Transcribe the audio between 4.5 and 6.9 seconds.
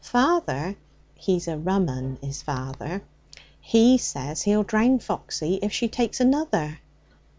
drown Foxy if she takes another.'